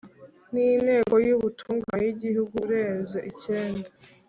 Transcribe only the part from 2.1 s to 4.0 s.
Igihugu urenze icyenda